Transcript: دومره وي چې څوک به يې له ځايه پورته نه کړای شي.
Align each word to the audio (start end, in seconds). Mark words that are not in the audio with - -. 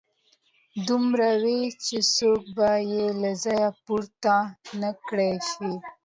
دومره 0.87 1.29
وي 1.41 1.59
چې 1.85 1.97
څوک 2.15 2.41
به 2.55 2.69
يې 2.91 3.05
له 3.21 3.31
ځايه 3.43 3.69
پورته 3.85 4.35
نه 4.81 4.89
کړای 5.07 5.35
شي. 5.49 5.71